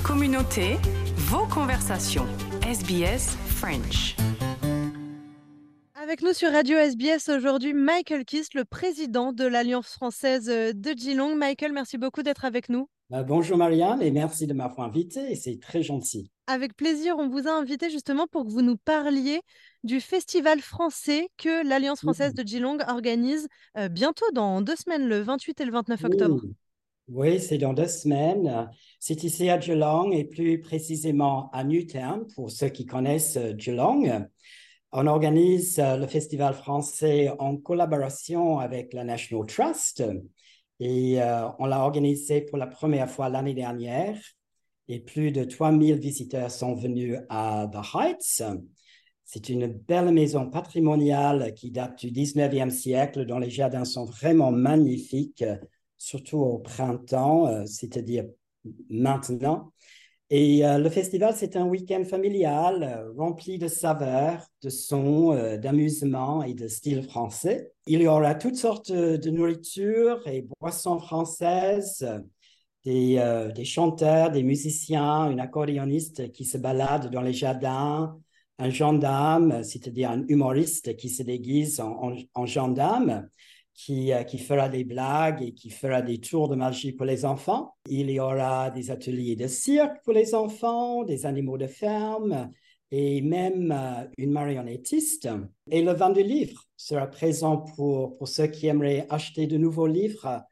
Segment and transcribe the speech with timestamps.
[0.00, 0.76] Votre communauté,
[1.16, 2.26] vos conversations.
[2.66, 4.16] SBS French.
[5.94, 11.34] Avec nous sur Radio SBS aujourd'hui, Michael Kiss, le président de l'Alliance française de Geelong.
[11.34, 12.88] Michael, merci beaucoup d'être avec nous.
[13.12, 16.30] Euh, bonjour Marianne et merci de m'avoir invité, c'est très gentil.
[16.46, 19.42] Avec plaisir, on vous a invité justement pour que vous nous parliez
[19.84, 25.20] du festival français que l'Alliance française de Geelong organise euh, bientôt dans deux semaines, le
[25.20, 26.40] 28 et le 29 octobre.
[26.42, 26.54] Oui,
[27.38, 28.70] c'est dans deux semaines.
[28.98, 34.26] C'est ici à Geelong et plus précisément à Newtown pour ceux qui connaissent euh, Geelong.
[34.92, 40.02] On organise le festival français en collaboration avec la National Trust
[40.80, 44.18] et euh, on l'a organisé pour la première fois l'année dernière.
[44.88, 48.42] Et plus de 3000 visiteurs sont venus à The Heights.
[49.24, 54.50] C'est une belle maison patrimoniale qui date du 19e siècle, dont les jardins sont vraiment
[54.50, 55.44] magnifiques,
[56.00, 58.24] surtout au printemps, euh, c'est-à-dire
[58.88, 59.72] maintenant.
[60.30, 66.42] Et euh, le festival, c'est un week-end familial euh, rempli de saveurs, de sons, d'amusement
[66.42, 67.72] et de style français.
[67.86, 72.08] Il y aura toutes sortes de nourriture et boissons françaises,
[72.84, 78.18] des, chanteurs, des musiciens, une accordéoniste qui se balade dans les jardins,
[78.58, 83.28] un gendarme, c'est-à-dire un humoriste qui se déguise en gendarme,
[83.88, 87.74] euh, qui, fera des blagues et qui fera des tours de magie pour les enfants.
[87.88, 92.50] Il y aura des ateliers de cirque pour les enfants, des animaux de ferme
[92.90, 95.28] et même euh, une marionnettiste.
[95.70, 99.86] Et le vin du livre sera présent pour, pour ceux qui aimeraient acheter de nouveaux
[99.86, 100.42] livres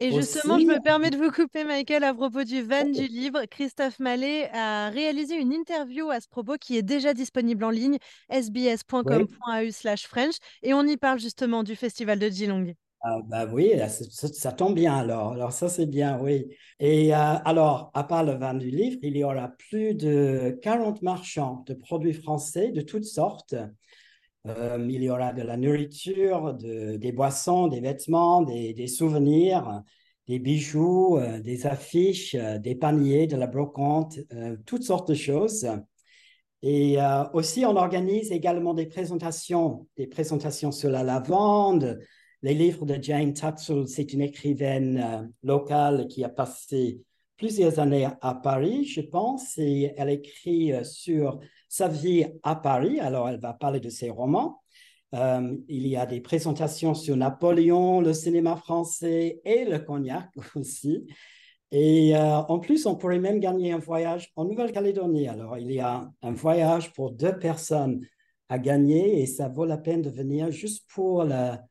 [0.00, 3.44] et justement, je me permets de vous couper, Michael, à propos du van du livre.
[3.50, 7.98] Christophe Mallet a réalisé une interview à ce propos qui est déjà disponible en ligne,
[8.30, 12.74] sbs.com.au slash French, et on y parle justement du festival de Geelong.
[13.02, 13.72] Ah, bah oui,
[14.10, 15.32] ça, tombe bien alors.
[15.32, 16.46] Alors ça, c'est bien, oui.
[16.80, 21.00] Et euh, alors, à part le vin du livre, il y aura plus de 40
[21.00, 23.54] marchands de produits français de toutes sortes
[24.46, 29.82] euh, il y aura de la nourriture, des boissons, des vêtements, des, souvenirs,
[30.30, 34.20] des bijoux, euh, des affiches, euh, des paniers, de la brocante,
[34.64, 35.68] toutes sortes de choses.
[36.62, 36.98] Et
[37.32, 41.98] aussi, on organise également des présentations, des présentations sur la lavande,
[42.42, 47.00] les livres de Jane Tatzel, c'est une écrivaine locale qui a passé
[47.38, 53.00] plusieurs années à Paris, je pense, et elle écrit sur sa vie à Paris.
[53.00, 54.60] Alors, elle va parler de ses romans.
[55.14, 61.06] Euh, il y a des présentations sur Napoléon, le cinéma français et le cognac aussi.
[61.72, 65.28] Et euh, en plus, on pourrait même gagner un voyage en Nouvelle-Calédonie.
[65.28, 68.06] Alors, il y a un voyage pour deux personnes
[68.48, 71.64] à gagner et ça vaut la peine de venir juste pour la,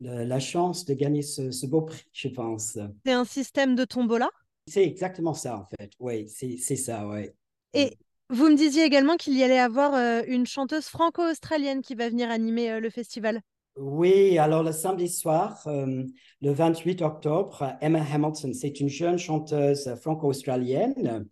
[0.00, 2.78] la, chance de gagner ce, beau prix, je pense.
[3.04, 4.30] C'est un système de tombola?
[4.66, 5.90] C'est exactement ça, en fait.
[5.98, 7.28] Oui, c'est ça, oui.
[7.74, 7.96] Et
[8.32, 12.30] vous me disiez également qu'il y allait avoir euh, une chanteuse franco-australienne qui va venir
[12.30, 13.42] animer euh, le festival.
[13.76, 16.04] Oui, alors le samedi soir, euh,
[16.40, 21.26] le 28 octobre, Emma Hamilton, c'est une jeune chanteuse franco-australienne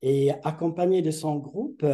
[0.00, 1.84] et accompagnée de son groupe,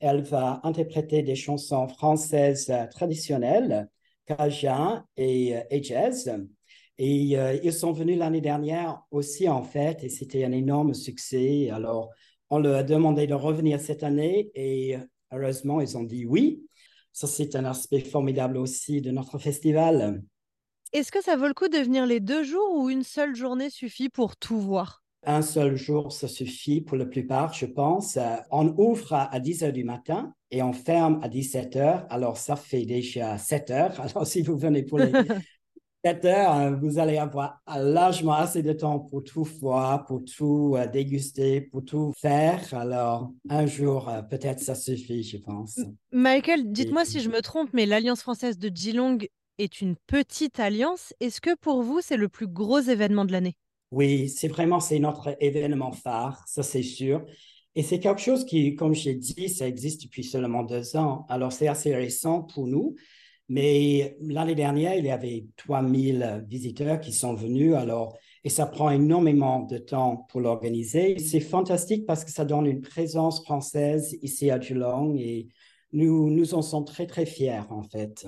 [0.00, 3.88] elle va interpréter des chansons françaises traditionnelles,
[4.26, 6.36] cajun et, et jazz.
[6.98, 11.70] Et ils sont venus l'année dernière aussi, en fait, et c'était un énorme succès.
[11.70, 12.10] Alors,
[12.52, 14.98] on leur a demandé de revenir cette année et
[15.32, 16.62] heureusement, ils ont dit oui.
[17.10, 20.22] Ça, c'est un aspect formidable aussi de notre festival.
[20.92, 23.70] Est-ce que ça vaut le coup de venir les deux jours ou une seule journée
[23.70, 25.02] suffit pour tout voir?
[25.24, 28.18] Un seul jour, ça suffit pour la plupart, je pense.
[28.50, 32.06] On ouvre à 10 heures du matin et on ferme à 17 heures.
[32.10, 33.98] Alors, ça fait déjà 7 heures.
[34.14, 35.10] Alors, si vous venez pour les
[36.04, 40.74] 7 heures, hein, vous allez avoir largement assez de temps pour tout voir, pour tout
[40.76, 42.60] euh, déguster, pour tout faire.
[42.74, 45.78] Alors, un jour, euh, peut-être ça suffit, je pense.
[46.10, 49.18] Michael, dites-moi si je me trompe, mais l'Alliance française de Geelong
[49.58, 51.14] est une petite alliance.
[51.20, 53.54] Est-ce que pour vous, c'est le plus gros événement de l'année?
[53.92, 57.24] Oui, c'est vraiment c'est notre événement phare, ça c'est sûr.
[57.74, 61.24] Et c'est quelque chose qui, comme j'ai dit, ça existe depuis seulement deux ans.
[61.28, 62.96] Alors, c'est assez récent pour nous.
[63.52, 67.74] Mais l'année dernière, il y avait 3000 visiteurs qui sont venus.
[67.74, 71.18] Alors, et ça prend énormément de temps pour l'organiser.
[71.18, 75.48] C'est fantastique parce que ça donne une présence française ici à Geelong et
[75.92, 78.26] nous, nous en sommes très, très fiers, en fait.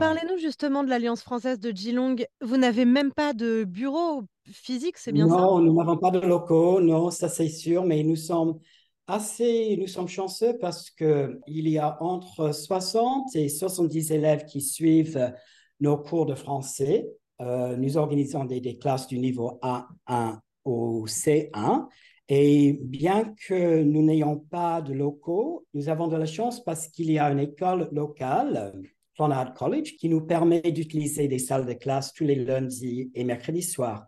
[0.00, 2.16] Parlez-nous justement de l'Alliance française de Geelong.
[2.40, 5.36] Vous n'avez même pas de bureau physique, c'est bien ça?
[5.36, 8.58] Non, nous n'avons pas de locaux, non, ça c'est sûr, mais nous sommes
[9.06, 15.32] assez, nous sommes chanceux parce qu'il y a entre 60 et 70 élèves qui suivent
[15.80, 17.06] nos cours de français.
[17.40, 21.88] Euh, nous organisons des, classes du niveau A1 au C1
[22.28, 27.10] Et bien que nous n'ayons pas de locaux, nous avons de la chance parce qu'il
[27.10, 28.72] y a une école locale,
[29.16, 33.62] Clonard College, qui nous permet d'utiliser des salles de classe tous les lundis et mercredis
[33.62, 34.06] soirs.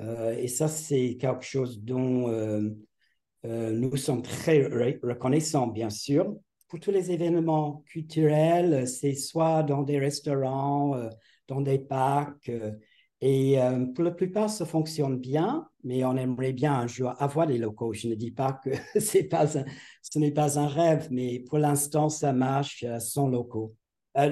[0.00, 2.70] Euh, et ça, c'est quelque chose dont euh,
[3.46, 4.64] euh, nous sommes très
[5.02, 6.36] reconnaissants, bien sûr.
[6.68, 10.96] Pour tous les événements culturels, c'est soit dans des restaurants,
[11.46, 12.50] dans des parcs.
[13.20, 13.56] et
[13.94, 17.92] pour la plupart, ça fonctionne bien, mais on aimerait bien un jour avoir des locaux.
[17.92, 18.70] Je ne dis pas que
[19.30, 23.76] pas ce n'est pas un rêve, mais pour l'instant, ça marche sans locaux.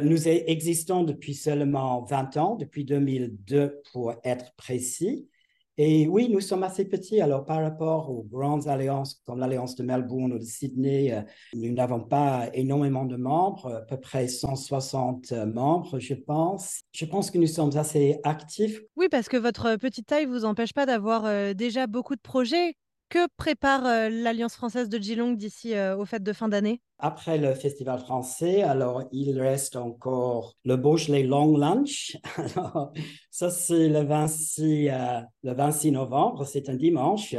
[0.02, 5.28] nous existons depuis seulement 20 ans, depuis 2002 pour être précis.
[5.76, 7.21] Et oui, nous sommes assez petits.
[7.21, 11.23] Alors, par rapport aux grandes alliances comme l'Alliance de Melbourne ou de Sydney, euh,
[11.55, 16.82] nous n'avons pas énormément de membres, à peu près 160 membres, je pense.
[16.93, 18.81] Je pense que nous sommes assez actifs.
[18.97, 22.21] Oui, parce que votre petite taille ne vous empêche pas d'avoir euh, déjà beaucoup de
[22.21, 22.76] projets
[23.14, 26.81] que prépare euh, l'Alliance française de Geelong d'ici euh, aux fêtes de fin d'année?
[26.99, 32.16] Après le festival français, alors il reste encore le Beaujolais Long Lunch.
[33.31, 37.37] ça, c'est le 26, euh, le 26 novembre, c'est un dimanche.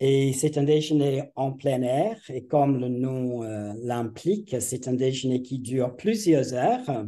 [0.00, 2.18] Et c'est un déjeuner en plein air.
[2.28, 3.42] Et comme le nom
[3.82, 7.04] l'implique, c'est un déjeuner qui dure plusieurs heures.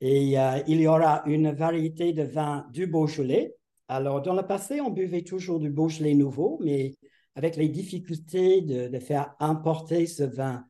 [0.00, 3.56] Et il y aura une variété de vins du Beaujolais.
[3.88, 6.94] Alors, dans le passé, on buvait toujours du Beaujolais nouveau, mais
[7.36, 10.64] avec les difficultés de, faire importer ce vin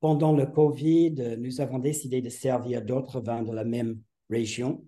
[0.00, 4.84] pendant le Covid, nous avons décidé de servir d'autres vins de la même région.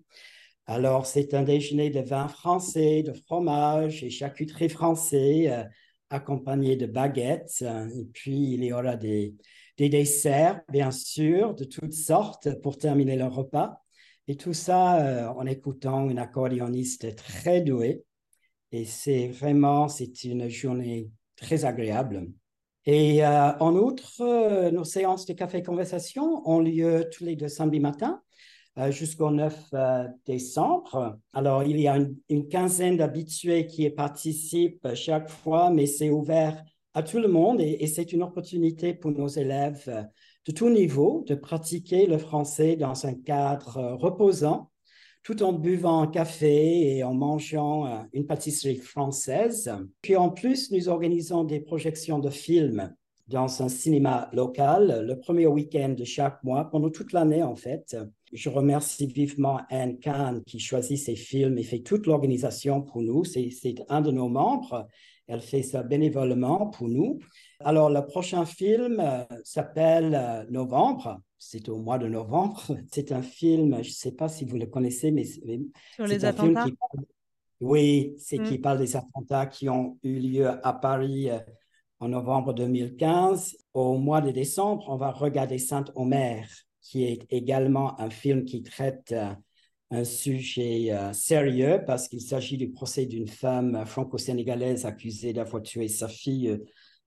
[0.65, 5.63] Alors, c'est un déjeuner de vin français, de fromage et charcuterie français, euh,
[6.09, 7.61] accompagné de baguettes.
[7.61, 9.35] Et puis, il y aura des,
[9.77, 13.81] des desserts, bien sûr, de toutes sortes pour terminer le repas.
[14.27, 18.03] Et tout ça euh, en écoutant une accordéoniste très douée.
[18.71, 22.27] Et c'est vraiment, c'est une journée très agréable.
[22.85, 27.47] Et euh, en outre, euh, nos séances de café conversation ont lieu tous les deux
[27.47, 28.21] samedis matins
[28.77, 29.73] euh, jusqu'au 9
[30.25, 31.17] décembre.
[31.31, 31.97] Alors, il y a
[32.29, 36.61] une, quinzaine d'habitués qui participent chaque fois, mais c'est ouvert
[36.93, 40.07] à tout le monde et, et c'est une opportunité pour nos élèves
[40.45, 44.72] de tout niveau de pratiquer le français dans un cadre reposant
[45.23, 49.73] tout en buvant un café et en mangeant euh, une pâtisserie française.
[50.01, 52.93] Puis en plus, nous organisons des projections de films
[53.27, 57.95] dans un cinéma local le premier week-end de chaque mois, pendant toute l'année en fait.
[58.33, 63.23] Je remercie vivement Anne Kahn qui choisit ces films et fait toute l'organisation pour nous.
[63.23, 63.53] C'est
[63.89, 64.87] un de nos membres.
[65.27, 67.19] Elle fait ça bénévolement pour nous.
[67.65, 72.63] Alors, le prochain film euh, s'appelle euh, Novembre c'est au mois de novembre.
[72.91, 76.65] C'est un film, je ne sais pas si vous le connaissez, mais sur les attentats?
[77.59, 78.61] oui, c'est qui mm.
[78.61, 81.39] parle des attentats qui ont eu lieu à Paris euh,
[81.99, 83.57] en novembre 2015.
[83.73, 86.47] Au mois de décembre, on va regarder Sainte-Omer,
[86.81, 89.13] qui est également un film qui traite
[89.91, 95.87] un sujet euh, sérieux parce qu'il s'agit du procès d'une femme franco-sénégalaise accusée d'avoir tué
[95.87, 96.59] sa fille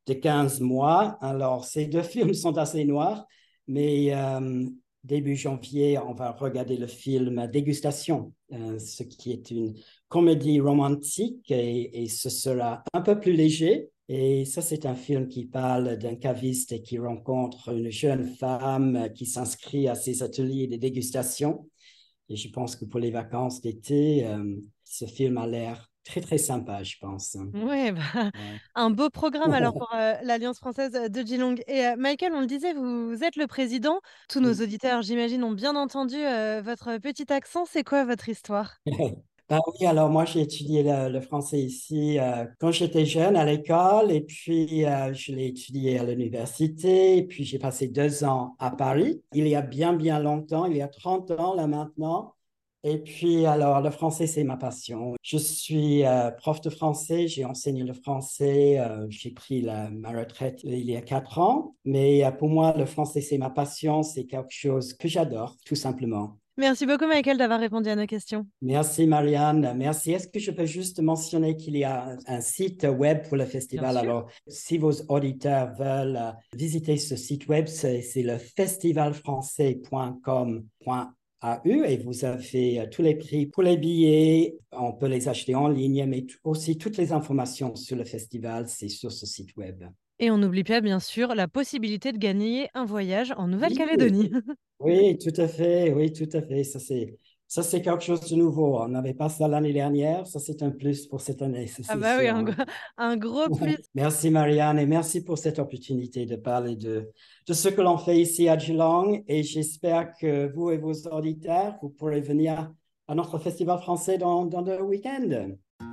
[0.07, 1.19] de 15 mois.
[1.21, 3.27] Alors, ces deux films sont assez noirs,
[3.67, 4.65] mais euh,
[5.05, 9.75] début janvier, on va regarder le film Dégustation, euh, ce qui est une
[10.09, 13.89] comédie romantique et, ce sera un peu plus léger.
[14.09, 19.27] Et ça, c'est un film qui parle d'un caviste qui rencontre une jeune femme qui
[19.27, 21.69] s'inscrit à ses ateliers de dégustation.
[22.29, 26.39] Et je pense que pour les vacances d'été, euh, ce film a l'air très très
[26.39, 27.37] sympa, je pense.
[27.55, 28.01] Ouais, bah,
[28.75, 31.57] un beau programme alors pour euh, l'Alliance française de Geelong.
[31.67, 34.01] Et euh, Michael, on le disait, vous, êtes le président.
[34.29, 37.65] Tous nos auditeurs, j'imagine, ont bien entendu euh, votre petit accent.
[37.67, 38.77] C'est quoi votre histoire?
[39.49, 42.19] Bah oui, alors moi j'ai étudié le, français ici
[42.59, 47.61] quand j'étais jeune à l'école et puis je l'ai étudié à l'université et puis j'ai
[47.61, 49.23] passé deux ans à Paris.
[49.35, 52.35] Il y a bien bien longtemps, il y a 30 ans là maintenant.
[52.89, 55.17] Et puis, alors, le français, c'est ma passion.
[55.21, 60.61] Je suis euh, prof de français, j'ai enseigné le français, euh, j'ai pris ma retraite
[60.63, 64.25] il y a quatre ans, mais euh, pour moi, le français, c'est ma passion, c'est
[64.25, 66.39] quelque chose que j'adore, tout simplement.
[66.59, 68.47] Merci beaucoup, Michael, d'avoir répondu à nos questions.
[68.63, 69.75] Merci, Marianne.
[69.77, 70.13] Merci.
[70.13, 73.97] Est-ce que je peux juste mentionner qu'il y a un site web pour le festival?
[73.97, 78.39] Alors, si vos auditeurs veulent visiter ce site web, c'est le
[81.65, 84.59] et vous avez euh, tous les prix pour les billets.
[84.73, 88.89] On peut les acheter en ligne, mais aussi toutes les informations sur le festival, c'est
[88.89, 89.85] sur ce site web.
[90.19, 94.33] Et on n'oublie pas, bien sûr, la possibilité de gagner un voyage en Nouvelle-Calédonie.
[94.79, 95.17] Oui.
[95.19, 95.93] tout à fait.
[95.93, 96.63] Oui, tout à fait.
[96.63, 98.81] Ça, c'est ça, c'est quelque chose de nouveau.
[98.81, 100.27] On n'avait pas ça l'année dernière.
[100.27, 101.71] Ça, c'est un plus pour cette année.
[101.89, 102.27] Ah bah oui,
[102.97, 103.77] un, gros plus.
[103.95, 107.11] merci Marianne et merci pour cette opportunité de parler de,
[107.47, 109.23] de ce que l'on fait ici à Geelong.
[109.29, 112.73] Et j'espère que vous et vos auditeurs, vous pourrez venir
[113.09, 115.51] à notre festival français dans, dans le week-end.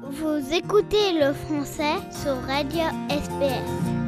[0.10, 4.03] Vous écoutez le français sur Radio SPS.